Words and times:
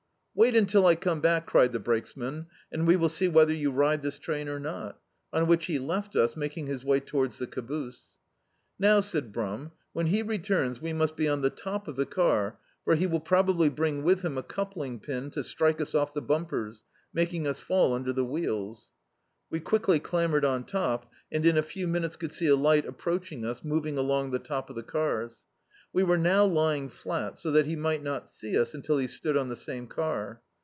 "Wait 0.33 0.55
until 0.55 0.85
I 0.87 0.95
come 0.95 1.19
back," 1.19 1.45
cried 1.45 1.73
the 1.73 1.79
brakesman, 1.79 2.47
"and 2.71 2.87
we 2.87 2.95
will 2.95 3.09
see 3.09 3.27
whether 3.27 3.53
you 3.53 3.69
ride 3.69 4.01
this 4.01 4.17
train 4.17 4.47
or 4.47 4.61
not," 4.61 4.97
on 5.33 5.45
which 5.45 5.65
he 5.65 5.77
left 5.77 6.15
us, 6.15 6.37
making 6.37 6.67
his 6.67 6.85
way 6.85 7.01
towards 7.01 7.37
the 7.37 7.45
caboose. 7.45 8.03
"Now," 8.79 9.01
said 9.01 9.33
Brum, 9.33 9.73
"when 9.91 10.07
he 10.07 10.23
returns 10.23 10.81
we 10.81 10.93
must 10.93 11.17
be 11.17 11.27
on 11.27 11.41
the 11.41 11.49
top 11.49 11.89
of 11.89 11.97
the 11.97 12.05
car, 12.05 12.57
for 12.85 12.95
he 12.95 13.05
will 13.05 13.19
probably 13.19 13.69
bring 13.69 14.03
with 14.03 14.23
him 14.23 14.37
a 14.37 14.41
coupling 14.41 15.01
pin 15.01 15.31
to 15.31 15.43
strike 15.43 15.81
us 15.81 15.93
off 15.93 16.13
the 16.13 16.21
bumpers, 16.23 16.85
making 17.13 17.45
us 17.45 17.59
fall 17.59 17.93
under 17.93 18.13
the 18.13 18.25
wheels." 18.25 18.91
We 19.49 19.59
quickly 19.59 19.99
clambered 19.99 20.45
on 20.45 20.63
top 20.63 21.11
and 21.29 21.45
in 21.45 21.57
a 21.57 21.61
few 21.61 21.89
minutes 21.89 22.15
could 22.15 22.31
see 22.31 22.47
a 22.47 22.57
li^t 22.57 22.85
approaching 22.87 23.43
us, 23.43 23.65
moving 23.65 23.97
along 23.97 24.31
the 24.31 24.39
top 24.39 24.69
of 24.69 24.77
the 24.77 24.83
cars. 24.83 25.43
We 25.93 26.03
were 26.03 26.17
now 26.17 26.45
lying 26.45 26.87
flat, 26.87 27.37
so 27.37 27.51
that 27.51 27.65
he 27.65 27.75
might 27.75 28.01
not 28.01 28.29
see 28.29 28.57
us 28.57 28.73
until 28.73 28.97
he 28.97 29.07
stood 29.07 29.35
on 29.35 29.49
the 29.49 29.57
same 29.57 29.87
car. 29.87 30.41